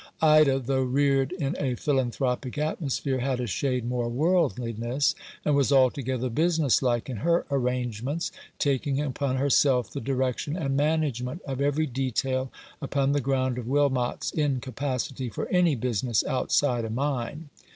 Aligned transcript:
Ida, 0.19 0.57
though 0.57 0.81
reared 0.81 1.31
in 1.33 1.55
a 1.59 1.75
philanthropic 1.75 2.53
atmo 2.55 2.89
sphere, 2.89 3.19
had 3.19 3.39
a 3.39 3.45
shade 3.45 3.85
more 3.87 4.09
worldliness, 4.09 5.13
and 5.45 5.53
was 5.55 5.71
altogether 5.71 6.27
business 6.27 6.81
like 6.81 7.07
in 7.07 7.17
her 7.17 7.45
arrangements, 7.51 8.31
taking 8.57 8.99
upon 8.99 9.35
herself 9.35 9.91
the 9.91 10.01
direction 10.01 10.57
and 10.57 10.75
management 10.75 11.43
of 11.43 11.61
every 11.61 11.85
detail 11.85 12.51
upon 12.81 13.11
the 13.11 13.21
ground 13.21 13.59
of 13.59 13.67
Wilmot's 13.67 14.31
incapacity 14.31 15.29
for 15.29 15.47
any 15.49 15.75
business 15.75 16.23
outside 16.23 16.83
a 16.83 16.89
mine. 16.89 17.49